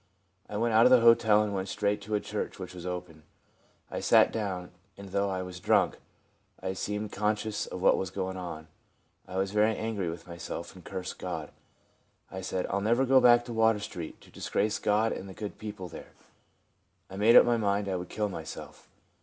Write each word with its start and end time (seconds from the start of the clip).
I 0.49 0.57
went 0.57 0.73
out 0.73 0.87
of 0.87 0.89
the 0.91 1.01
hotel 1.01 1.43
and 1.43 1.53
went 1.53 1.69
straight 1.69 2.01
to 2.01 2.15
a 2.15 2.19
church 2.19 2.57
which 2.57 2.73
was 2.73 2.87
open. 2.87 3.21
I 3.91 3.99
sat 3.99 4.31
down, 4.31 4.71
and 4.97 5.09
though 5.09 5.29
I 5.29 5.43
was 5.43 5.59
drunk, 5.59 5.97
I 6.59 6.73
seemed 6.73 7.11
conscious 7.11 7.67
of 7.67 7.83
what 7.83 7.99
was 7.99 8.09
going 8.09 8.35
on. 8.35 8.67
I 9.27 9.37
was 9.37 9.51
very 9.51 9.77
angry 9.77 10.09
with 10.09 10.25
myself, 10.25 10.73
and 10.73 10.83
cursed 10.83 11.19
God. 11.19 11.51
I 12.31 12.41
said," 12.41 12.65
I 12.65 12.79
'11 12.79 12.83
never 12.83 13.05
go 13.05 13.21
back 13.21 13.45
to 13.45 13.53
Water 13.53 13.77
street, 13.77 14.19
to 14.21 14.31
disgrace 14.31 14.77
UPS 14.77 14.77
AND 14.77 14.85
DOWNS. 14.85 15.07
57 15.09 15.13
God 15.13 15.19
and 15.19 15.29
the 15.29 15.39
good 15.39 15.59
people 15.59 15.87
there." 15.87 16.13
I 17.07 17.15
made 17.15 17.35
up 17.35 17.45
my 17.45 17.57
mind 17.57 17.87
I 17.87 17.95
would 17.95 18.09
kill 18.09 18.27
myself. 18.27 18.89